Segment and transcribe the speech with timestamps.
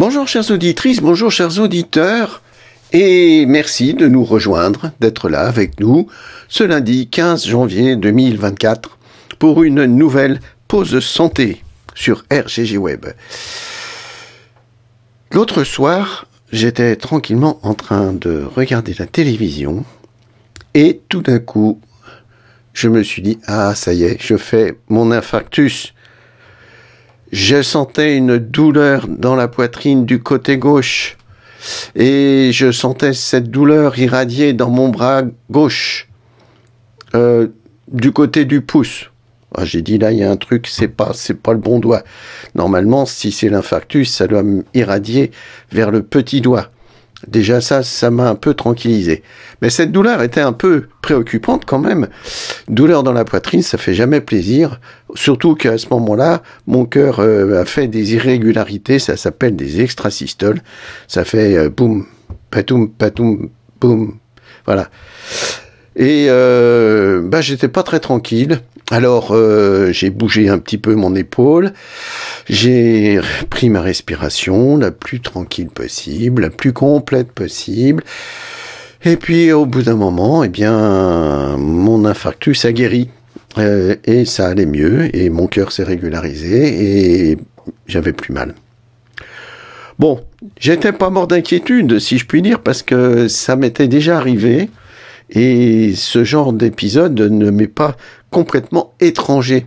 [0.00, 2.40] Bonjour chères auditrices, bonjour chers auditeurs,
[2.90, 6.06] et merci de nous rejoindre, d'être là avec nous
[6.48, 8.96] ce lundi 15 janvier 2024
[9.38, 11.62] pour une nouvelle pause santé
[11.94, 13.08] sur RGG Web.
[15.32, 19.84] L'autre soir, j'étais tranquillement en train de regarder la télévision
[20.72, 21.78] et tout d'un coup,
[22.72, 25.92] je me suis dit, ah ça y est, je fais mon infarctus.
[27.32, 31.16] Je sentais une douleur dans la poitrine du côté gauche
[31.94, 36.08] et je sentais cette douleur irradier dans mon bras gauche
[37.14, 37.48] euh,
[37.92, 39.10] du côté du pouce.
[39.54, 41.80] Ah, j'ai dit là, il y a un truc, c'est pas, c'est pas le bon
[41.80, 42.02] doigt.
[42.54, 44.44] Normalement, si c'est l'infarctus, ça doit
[44.74, 45.32] irradier
[45.72, 46.70] vers le petit doigt.
[47.28, 49.22] Déjà ça, ça m'a un peu tranquillisé.
[49.60, 52.08] Mais cette douleur était un peu préoccupante quand même.
[52.68, 54.80] Douleur dans la poitrine, ça fait jamais plaisir.
[55.14, 60.60] Surtout qu'à ce moment-là, mon cœur euh, a fait des irrégularités, ça s'appelle des extrasystoles.
[61.08, 62.06] Ça fait euh, boum,
[62.50, 64.16] patoum, patoum, boum.
[64.64, 64.88] Voilà.
[66.00, 68.62] Et euh, bah, j'étais pas très tranquille.
[68.90, 71.72] Alors euh, j'ai bougé un petit peu mon épaule,
[72.48, 78.02] j'ai pris ma respiration la plus tranquille possible, la plus complète possible.
[79.04, 83.10] Et puis au bout d'un moment, eh bien, mon infarctus a guéri.
[83.58, 87.38] Euh, et ça allait mieux, et mon cœur s'est régularisé, et
[87.88, 88.54] j'avais plus mal.
[89.98, 90.20] Bon,
[90.58, 94.70] j'étais pas mort d'inquiétude, si je puis dire, parce que ça m'était déjà arrivé.
[95.30, 97.96] Et ce genre d'épisode ne m'est pas
[98.30, 99.66] complètement étranger.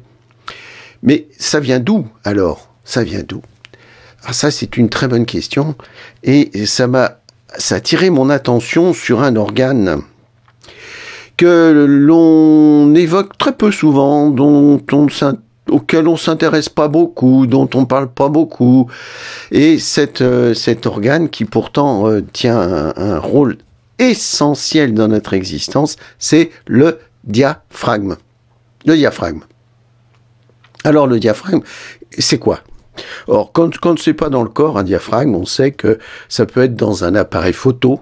[1.02, 2.70] Mais ça vient d'où alors?
[2.84, 3.42] Ça vient d'où?
[4.26, 5.76] Ah ça c'est une très bonne question.
[6.24, 7.20] Et ça m'a
[7.58, 10.02] ça a attiré mon attention sur un organe
[11.38, 15.08] que l'on évoque très peu souvent, dont on
[15.70, 18.90] auquel on s'intéresse pas beaucoup, dont on parle pas beaucoup,
[19.52, 23.58] et cet, euh, cet organe qui pourtant euh, tient un, un rôle
[24.10, 28.16] essentiel dans notre existence, c'est le diaphragme.
[28.86, 29.42] Le diaphragme.
[30.84, 31.62] Alors le diaphragme,
[32.18, 32.60] c'est quoi?
[33.28, 35.98] Or, quand, quand c'est pas dans le corps, un diaphragme, on sait que
[36.30, 38.02] ça peut être dans un appareil photo,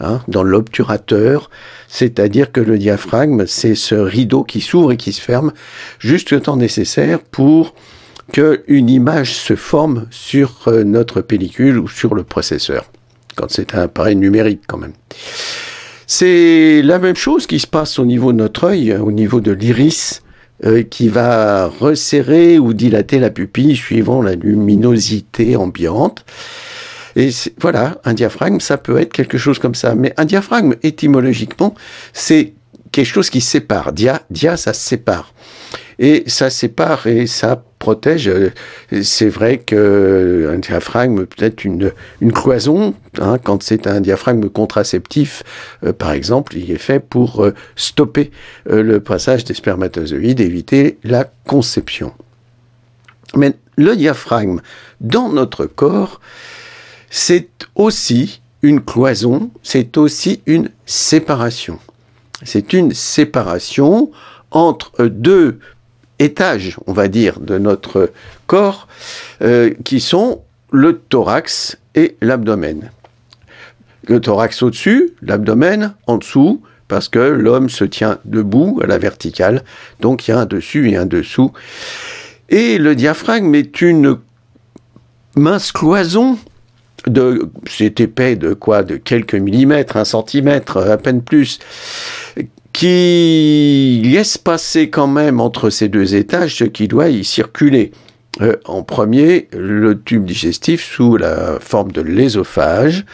[0.00, 1.50] hein, dans l'obturateur,
[1.88, 5.52] c'est-à-dire que le diaphragme, c'est ce rideau qui s'ouvre et qui se ferme
[5.98, 7.74] juste le temps nécessaire pour
[8.32, 12.90] qu'une image se forme sur euh, notre pellicule ou sur le processeur
[13.36, 14.94] quand c'est un appareil numérique quand même.
[16.06, 19.52] C'est la même chose qui se passe au niveau de notre œil, au niveau de
[19.52, 20.22] l'iris,
[20.64, 26.24] euh, qui va resserrer ou dilater la pupille suivant la luminosité ambiante.
[27.16, 27.30] Et
[27.60, 29.94] voilà, un diaphragme, ça peut être quelque chose comme ça.
[29.94, 31.74] Mais un diaphragme, étymologiquement,
[32.12, 32.54] c'est
[32.92, 33.92] quelque chose qui sépare.
[33.92, 35.32] Dia, dia, ça sépare
[35.98, 38.28] et ça sépare et ça protège.
[39.02, 42.94] C'est vrai que un diaphragme peut être une, une cloison.
[43.20, 45.44] Hein, quand c'est un diaphragme contraceptif,
[45.84, 48.32] euh, par exemple, il est fait pour euh, stopper
[48.68, 52.12] euh, le passage des spermatozoïdes, éviter la conception.
[53.36, 54.60] Mais le diaphragme
[55.00, 56.20] dans notre corps,
[57.08, 61.78] c'est aussi une cloison, c'est aussi une séparation.
[62.42, 64.10] C'est une séparation
[64.50, 65.60] entre deux
[66.18, 68.10] étages, on va dire, de notre
[68.46, 68.88] corps,
[69.42, 72.90] euh, qui sont le thorax et l'abdomen.
[74.06, 79.64] Le thorax au-dessus, l'abdomen en dessous, parce que l'homme se tient debout à la verticale,
[80.00, 81.52] donc il y a un dessus et un dessous.
[82.48, 84.18] Et le diaphragme est une
[85.34, 86.38] mince cloison
[87.06, 91.58] de, c'est épais de quoi, de quelques millimètres, un centimètre, à peine plus,
[92.76, 97.90] qui laisse passer quand même entre ces deux étages ce qui doit y circuler.
[98.42, 103.06] Euh, en premier, le tube digestif sous la forme de l'ésophage,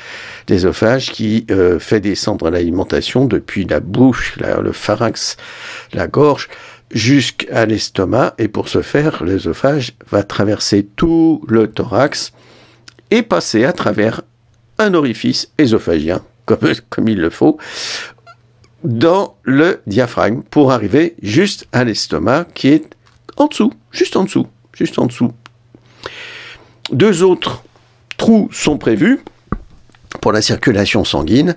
[0.48, 5.36] l'ésophage qui euh, fait descendre l'alimentation depuis la bouche, le pharynx,
[5.92, 6.48] la gorge,
[6.90, 8.34] jusqu'à l'estomac.
[8.38, 12.32] Et pour ce faire, l'ésophage va traverser tout le thorax
[13.12, 14.22] et passer à travers
[14.78, 16.58] un orifice ésophagien, comme,
[16.90, 17.58] comme il le faut,
[18.84, 22.96] dans le diaphragme pour arriver juste à l'estomac qui est
[23.36, 25.32] en dessous, juste en dessous, juste en dessous.
[26.90, 27.62] Deux autres
[28.16, 29.20] trous sont prévus
[30.20, 31.56] pour la circulation sanguine.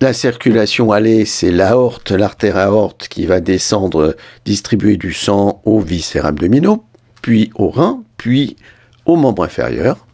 [0.00, 6.26] La circulation allée, c'est l'aorte, l'artère aorte qui va descendre, distribuer du sang aux viscères
[6.26, 6.84] abdominaux,
[7.20, 8.56] puis aux reins, puis
[9.06, 10.04] aux membres inférieurs.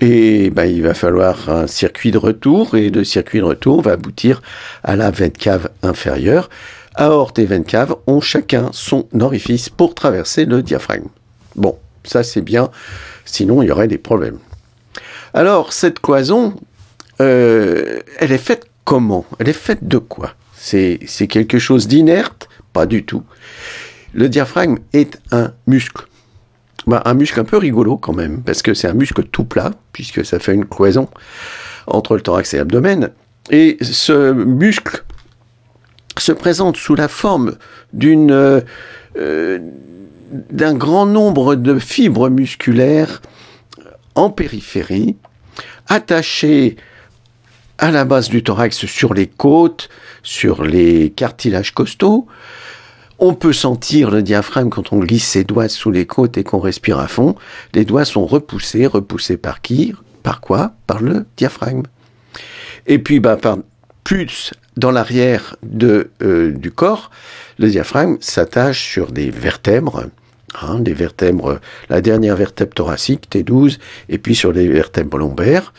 [0.00, 3.92] Et ben, il va falloir un circuit de retour, et le circuit de retour va
[3.92, 4.42] aboutir
[4.82, 6.50] à la veine cave inférieure.
[6.96, 11.08] Aorte et veine cave ont chacun son orifice pour traverser le diaphragme.
[11.56, 12.70] Bon, ça c'est bien,
[13.24, 14.38] sinon il y aurait des problèmes.
[15.32, 16.54] Alors, cette cloison,
[17.20, 19.24] euh, elle est faite comment?
[19.38, 20.34] Elle est faite de quoi?
[20.56, 20.98] C'est
[21.28, 22.48] quelque chose d'inerte?
[22.72, 23.22] Pas du tout.
[24.12, 26.06] Le diaphragme est un muscle.
[26.86, 29.72] Bah, un muscle un peu rigolo quand même, parce que c'est un muscle tout plat,
[29.92, 31.08] puisque ça fait une cloison
[31.86, 33.10] entre le thorax et l'abdomen.
[33.50, 35.04] Et ce muscle
[36.18, 37.56] se présente sous la forme
[37.92, 38.60] d'une euh,
[39.16, 39.58] euh,
[40.50, 43.22] d'un grand nombre de fibres musculaires
[44.14, 45.16] en périphérie,
[45.86, 46.76] attachées
[47.78, 49.88] à la base du thorax sur les côtes,
[50.22, 52.26] sur les cartilages costaux.
[53.18, 56.58] On peut sentir le diaphragme quand on glisse ses doigts sous les côtes et qu'on
[56.58, 57.36] respire à fond.
[57.72, 59.94] Les doigts sont repoussés, repoussés par qui?
[60.22, 60.72] Par quoi?
[60.86, 61.82] Par le diaphragme.
[62.86, 63.58] Et puis, bah, par,
[64.02, 67.10] plus dans l'arrière euh, du corps,
[67.58, 70.06] le diaphragme s'attache sur des vertèbres,
[70.60, 73.78] hein, des vertèbres, la dernière vertèbre thoracique, T12,
[74.08, 75.72] et puis sur les vertèbres lombaires,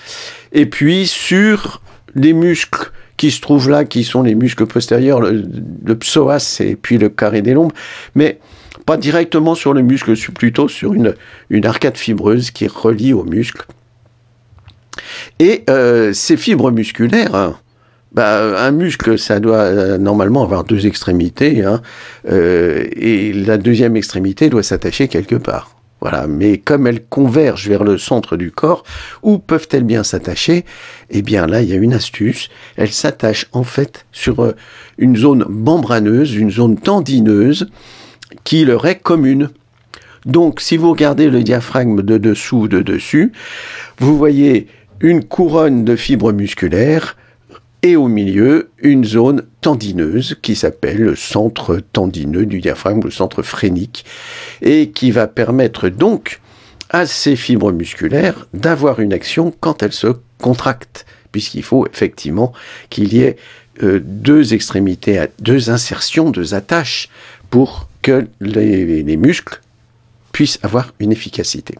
[0.53, 1.81] et puis sur
[2.15, 6.97] les muscles qui se trouvent là, qui sont les muscles postérieurs, le, psoas et puis
[6.97, 7.73] le carré des lombes,
[8.13, 8.39] mais
[8.85, 11.15] pas directement sur le muscle, plutôt sur une,
[11.63, 13.65] arcade fibreuse qui relie au muscle.
[15.39, 17.57] Et euh, ces fibres musculaires, hein,
[18.11, 21.81] bah, un muscle, ça doit euh, normalement avoir deux extrémités, hein,
[22.29, 25.75] euh, et la deuxième extrémité doit s'attacher quelque part.
[26.27, 28.83] Mais comme elles convergent vers le centre du corps,
[29.23, 30.65] où peuvent-elles bien s'attacher?
[31.09, 32.49] Eh bien là, il y a une astuce.
[32.77, 34.55] Elles s'attachent en fait sur euh,
[34.97, 37.67] une zone membraneuse, une zone tendineuse,
[38.43, 39.49] qui leur est commune.
[40.25, 43.31] Donc, si vous regardez le diaphragme de dessous, de dessus,
[43.99, 44.67] vous voyez
[44.99, 47.15] une couronne de fibres musculaires
[47.85, 53.43] et au milieu une zone tendineuse qui s'appelle le centre tendineux du diaphragme, le centre
[53.43, 54.05] phrénique,
[54.63, 56.41] et qui va permettre donc
[56.89, 62.53] à ces fibres musculaires d'avoir une action quand elles se contractent, puisqu'il faut effectivement
[62.89, 63.37] qu'il y ait
[63.83, 67.09] euh, deux extrémités, deux insertions, deux attaches
[67.51, 69.61] pour que les, les muscles
[70.31, 71.75] puissent avoir une efficacité.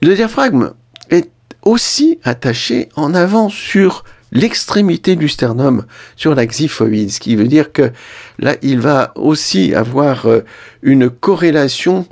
[0.00, 0.72] Le diaphragme
[1.10, 1.33] est
[1.64, 7.72] aussi attaché en avant sur l'extrémité du sternum, sur la xiphoïde, ce qui veut dire
[7.72, 7.92] que
[8.38, 10.40] là, il va aussi avoir euh,
[10.82, 12.06] une corrélation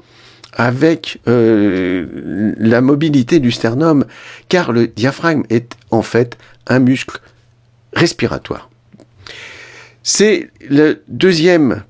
[0.55, 4.05] avec euh, la mobilité du sternum,
[4.49, 7.19] car le diaphragme est en fait un muscle
[7.95, 8.71] respiratoire.
[10.03, 11.85] C'est le deuxième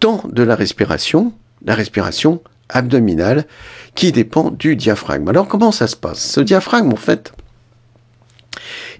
[0.00, 1.32] temps de la respiration,
[1.64, 3.46] la respiration abdominale,
[3.94, 5.28] qui dépend du diaphragme.
[5.28, 6.20] Alors comment ça se passe?
[6.20, 7.32] Ce diaphragme, en fait,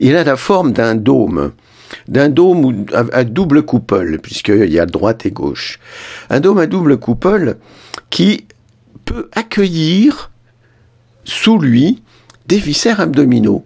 [0.01, 1.53] il a la forme d'un dôme,
[2.09, 5.79] d'un dôme à, double coupole, puisqu'il y a droite et gauche.
[6.31, 7.57] Un dôme à double coupole
[8.11, 8.47] qui
[9.05, 10.31] peut accueillir
[11.25, 12.03] sous lui
[12.47, 13.65] des viscères abdominaux.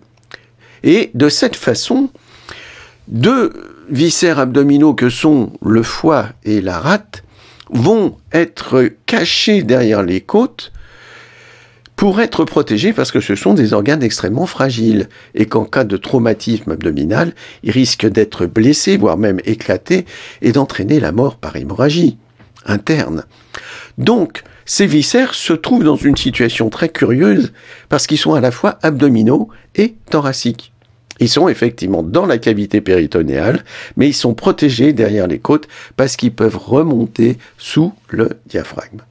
[0.83, 2.11] Et de cette façon,
[3.09, 3.53] deux
[3.91, 7.23] viscères abdominaux que sont le foie et la rate
[7.73, 10.73] vont être cachés derrière les côtes
[12.01, 15.99] pour être protégés parce que ce sont des organes extrêmement fragiles et qu'en cas de
[15.99, 20.07] traumatisme abdominal, ils risquent d'être blessés, voire même éclatés,
[20.41, 22.17] et d'entraîner la mort par hémorragie
[22.65, 23.25] interne.
[23.99, 27.53] Donc, ces viscères se trouvent dans une situation très curieuse
[27.89, 30.70] parce qu'ils sont à la fois abdominaux et thoraciques.
[31.21, 33.63] Ils sont effectivement dans la cavité péritonéale,
[33.97, 39.03] mais ils sont protégés derrière les côtes parce qu'ils peuvent remonter sous le diaphragme.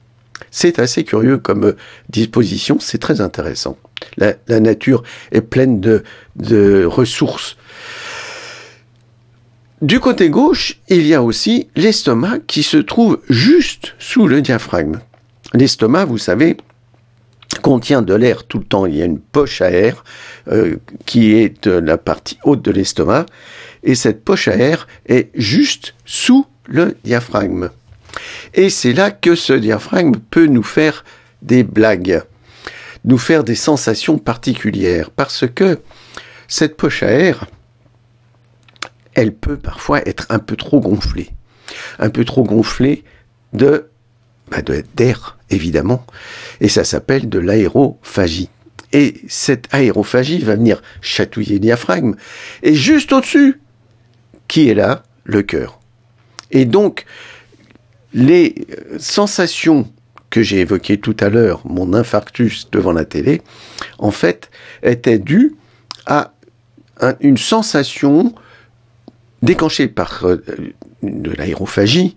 [0.50, 1.76] C'est assez curieux comme euh,
[2.08, 3.78] disposition, c'est très intéressant.
[4.16, 6.02] La, nature est pleine de,
[6.36, 7.56] de ressources.
[9.80, 15.00] Du côté gauche, il y a aussi l'estomac qui se trouve juste sous le diaphragme.
[15.54, 16.56] L'estomac, vous savez,
[17.60, 18.86] contient de l'air tout le temps.
[18.86, 20.04] Il y a une poche à air
[20.48, 20.76] euh,
[21.06, 23.26] qui est de la partie haute de l'estomac.
[23.82, 27.70] Et cette poche à air est juste sous le diaphragme.
[28.54, 31.04] Et c'est là que ce diaphragme peut nous faire
[31.42, 32.22] des blagues,
[33.04, 35.80] nous faire des sensations particulières, parce que
[36.48, 37.46] cette poche à air,
[39.14, 41.30] elle peut parfois être un peu trop gonflée,
[41.98, 43.04] un peu trop gonflée
[43.52, 43.88] de
[44.50, 44.62] bah,
[44.96, 46.04] d'air, évidemment,
[46.60, 48.50] et ça s'appelle de l'aérophagie.
[48.92, 52.14] Et cette aérophagie va venir chatouiller le diaphragme,
[52.62, 53.60] et juste au-dessus,
[54.48, 55.78] qui est là Le cœur.
[56.50, 57.04] Et donc,
[58.12, 58.66] les
[58.98, 59.88] sensations
[60.30, 63.42] que j'ai évoquées tout à l'heure, mon infarctus devant la télé,
[63.98, 64.50] en fait,
[64.82, 65.54] étaient dues
[66.06, 66.32] à
[67.20, 68.34] une sensation
[69.42, 70.42] déclenchée par euh,
[71.02, 72.16] de l'aérophagie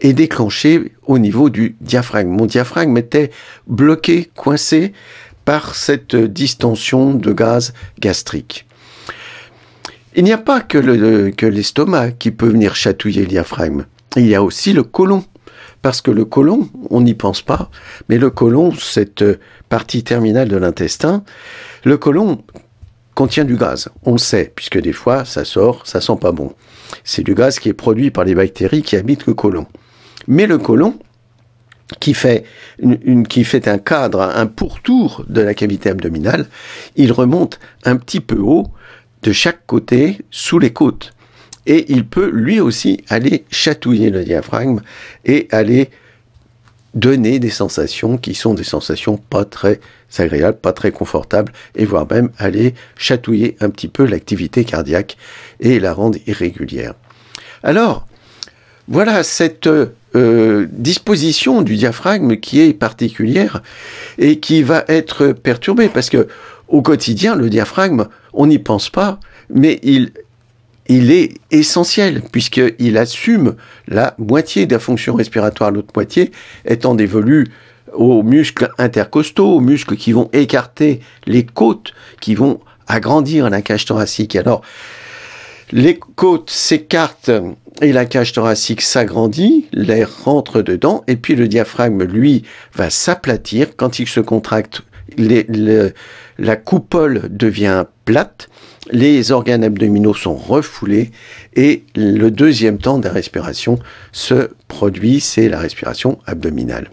[0.00, 2.30] et déclenchée au niveau du diaphragme.
[2.30, 3.30] Mon diaphragme était
[3.66, 4.92] bloqué, coincé
[5.44, 8.66] par cette distension de gaz gastrique.
[10.14, 10.78] Il n'y a pas que
[11.46, 13.84] l'estomac qui peut venir chatouiller le diaphragme.
[14.16, 15.24] Il y a aussi le côlon.
[15.80, 17.70] Parce que le côlon, on n'y pense pas,
[18.08, 19.24] mais le côlon, cette
[19.68, 21.22] partie terminale de l'intestin,
[21.84, 22.42] le côlon
[23.14, 23.88] contient du gaz.
[24.04, 26.52] On le sait, puisque des fois, ça sort, ça sent pas bon.
[27.04, 29.66] C'est du gaz qui est produit par les bactéries qui habitent le côlon.
[30.28, 30.98] Mais le côlon,
[32.00, 32.44] qui fait,
[33.28, 36.46] qui fait un cadre, un pourtour de la cavité abdominale,
[36.96, 38.66] il remonte un petit peu haut
[39.22, 41.14] de chaque côté sous les côtes.
[41.66, 44.80] Et il peut lui aussi aller chatouiller le diaphragme
[45.24, 45.90] et aller
[46.94, 49.80] donner des sensations qui sont des sensations pas très
[50.18, 55.16] agréables, pas très confortables, et voire même aller chatouiller un petit peu l'activité cardiaque
[55.60, 56.94] et la rendre irrégulière.
[57.62, 58.06] Alors,
[58.88, 59.68] voilà cette
[60.14, 63.62] euh, disposition du diaphragme qui est particulière
[64.18, 66.28] et qui va être perturbée parce que
[66.68, 70.12] au quotidien, le diaphragme, on n'y pense pas, mais il,
[70.88, 73.54] il est essentiel puisqu'il assume
[73.86, 76.30] la moitié de la fonction respiratoire, l'autre moitié
[76.64, 77.48] étant dévolue
[77.92, 83.84] aux muscles intercostaux, aux muscles qui vont écarter les côtes, qui vont agrandir la cage
[83.84, 84.36] thoracique.
[84.36, 84.62] Alors,
[85.72, 87.30] les côtes s'écartent
[87.80, 92.44] et la cage thoracique s'agrandit, l'air rentre dedans, et puis le diaphragme, lui,
[92.74, 93.76] va s'aplatir.
[93.76, 94.82] Quand il se contracte,
[95.16, 98.48] la coupole devient plate,
[98.90, 101.10] les organes abdominaux sont refoulés,
[101.54, 103.78] et le deuxième temps de la respiration
[104.12, 106.90] se produit, c'est la respiration abdominale.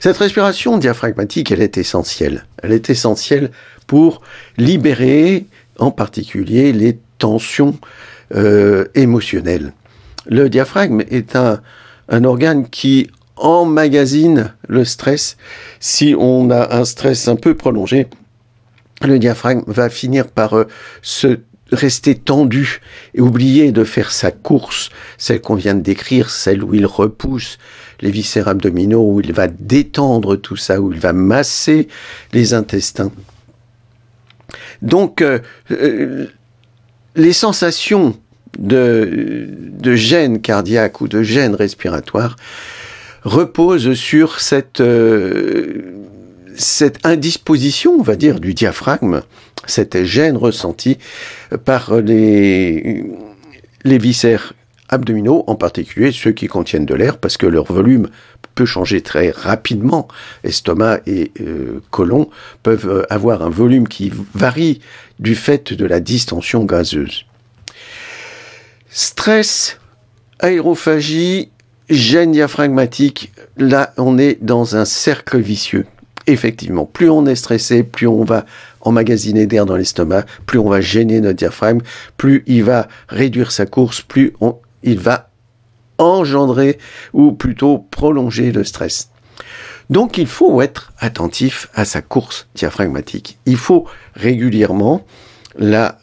[0.00, 2.44] Cette respiration diaphragmatique, elle est essentielle.
[2.62, 3.50] Elle est essentielle
[3.86, 4.20] pour
[4.58, 5.46] libérer
[5.78, 7.78] en particulier les tensions
[8.34, 9.72] euh, émotionnelles.
[10.26, 11.60] Le diaphragme est un,
[12.08, 15.36] un organe qui emmagasine le stress.
[15.78, 18.08] Si on a un stress un peu prolongé,
[19.02, 20.66] le diaphragme va finir par euh,
[21.02, 21.38] se
[21.72, 22.80] rester tendu
[23.14, 27.58] et oublier de faire sa course, celle qu'on vient de décrire, celle où il repousse
[28.00, 31.88] les viscères abdominaux, où il va détendre tout ça, où il va masser
[32.32, 33.10] les intestins.
[34.82, 35.38] Donc, euh,
[35.70, 36.26] euh,
[37.14, 38.16] les sensations
[38.58, 42.36] de, de gêne cardiaque ou de gêne respiratoire
[43.24, 46.04] reposent sur cette, euh,
[47.04, 49.22] indisposition, on va dire, du diaphragme,
[49.66, 50.98] cette gêne ressentie
[51.64, 53.04] par les,
[53.84, 54.54] les viscères
[54.88, 58.08] abdominaux, en particulier ceux qui contiennent de l'air, parce que leur volume
[58.56, 60.08] peut changer très rapidement.
[60.42, 62.28] Estomac et euh, côlon
[62.64, 64.80] peuvent euh, avoir un volume qui varie
[65.20, 67.24] du fait de la distension gazeuse.
[68.90, 69.78] Stress,
[70.40, 71.50] aérophagie,
[71.88, 75.86] gêne diaphragmatique, là on est dans un cercle vicieux.
[76.26, 78.46] Effectivement, plus on est stressé, plus on va
[78.80, 81.82] emmagasiner d'air dans l'estomac, plus on va gêner notre diaphragme,
[82.16, 85.25] plus il va réduire sa course, plus on, il va
[85.98, 86.78] engendrer
[87.12, 89.10] ou plutôt prolonger le stress.
[89.90, 93.38] Donc il faut être attentif à sa course diaphragmatique.
[93.46, 95.06] Il faut régulièrement
[95.56, 95.98] la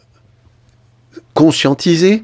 [1.33, 2.21] conscientiser.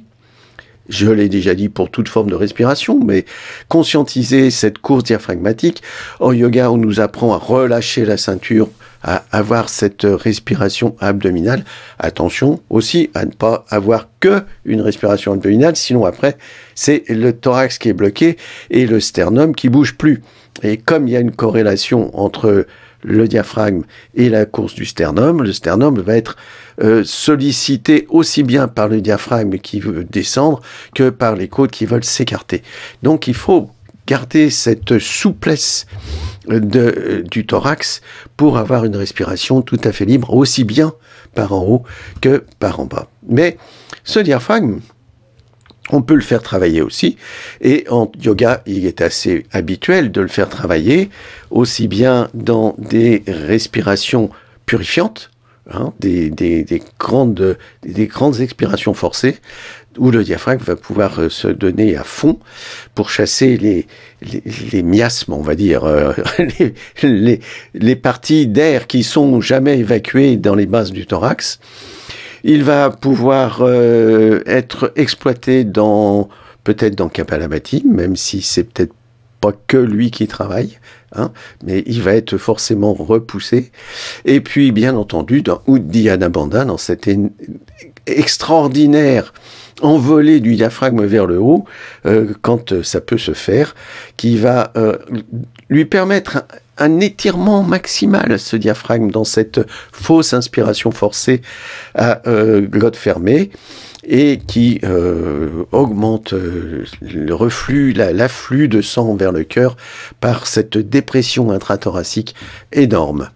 [0.89, 3.25] Je l'ai déjà dit pour toute forme de respiration, mais
[3.67, 5.83] conscientiser cette course diaphragmatique.
[6.19, 8.69] En yoga, on nous apprend à relâcher la ceinture
[9.03, 11.63] à avoir cette respiration abdominale.
[11.99, 16.37] Attention aussi à ne pas avoir que une respiration abdominale, sinon après,
[16.75, 18.37] c'est le thorax qui est bloqué
[18.69, 20.21] et le sternum qui bouge plus.
[20.63, 22.65] Et comme il y a une corrélation entre
[23.03, 23.83] le diaphragme
[24.15, 26.35] et la course du sternum, le sternum va être
[26.81, 30.61] euh, sollicité aussi bien par le diaphragme qui veut descendre
[30.95, 32.63] que par les côtes qui veulent s'écarter.
[33.03, 33.69] Donc il faut
[34.07, 35.85] garder cette souplesse
[36.47, 38.01] de, du thorax
[38.37, 40.93] pour avoir une respiration tout à fait libre, aussi bien
[41.35, 41.83] par en haut
[42.21, 43.07] que par en bas.
[43.27, 43.57] Mais
[44.03, 44.79] ce diaphragme,
[45.91, 47.17] on peut le faire travailler aussi.
[47.61, 51.09] Et en yoga, il est assez habituel de le faire travailler
[51.51, 54.29] aussi bien dans des respirations
[54.65, 55.31] purifiantes,
[55.71, 59.37] hein, des, des, des, grandes, des grandes expirations forcées,
[59.97, 62.39] où le diaphragme va pouvoir euh, se donner à fond
[62.93, 63.87] pour chasser les,
[64.71, 66.13] les, miasmes, on va dire, euh,
[67.03, 67.39] les,
[67.73, 71.59] les, parties d'air qui sont jamais évacuées dans les bases du thorax.
[72.43, 76.29] Il va pouvoir euh, être exploité dans
[76.63, 78.93] peut-être dans Kapalabhati, même si c'est peut-être
[79.41, 80.79] pas que lui qui travaille,
[81.15, 81.31] hein,
[81.63, 83.71] mais il va être forcément repoussé.
[84.25, 87.09] Et puis, bien entendu, dans Uddiyana dans cette
[88.05, 89.33] extraordinaire
[89.81, 91.63] envolée du diaphragme vers le haut,
[92.05, 93.75] euh, quand ça peut se faire,
[94.17, 94.97] qui va euh,
[95.69, 96.43] lui permettre
[96.79, 101.41] un étirement maximal, ce diaphragme, dans cette fausse inspiration forcée
[101.95, 103.51] à euh, glotte fermée
[104.03, 109.75] et qui euh, augmente euh, le reflux, l'afflux de sang vers le cœur
[110.19, 112.33] par cette dépression intrathoracique
[112.71, 113.29] énorme.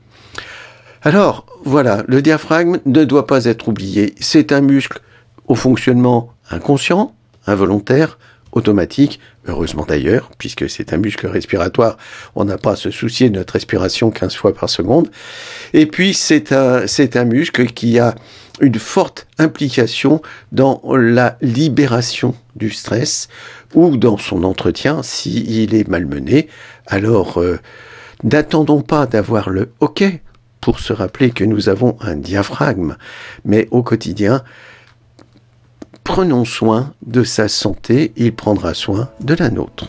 [1.03, 4.15] Alors, voilà, le diaphragme ne doit pas être oublié.
[4.19, 5.01] C'est un muscle
[5.47, 7.13] au fonctionnement inconscient,
[7.45, 8.17] involontaire,
[8.53, 11.97] automatique, heureusement d'ailleurs, puisque c'est un muscle respiratoire,
[12.35, 15.09] on n'a pas à se soucier de notre respiration 15 fois par seconde.
[15.73, 18.15] Et puis c'est un, c'est un muscle qui a
[18.61, 23.27] une forte implication dans la libération du stress
[23.73, 26.47] ou dans son entretien s'il est malmené.
[26.85, 27.59] Alors, euh,
[28.23, 30.03] n'attendons pas d'avoir le OK
[30.61, 32.95] pour se rappeler que nous avons un diaphragme,
[33.43, 34.43] mais au quotidien,
[36.03, 39.87] prenons soin de sa santé, il prendra soin de la nôtre.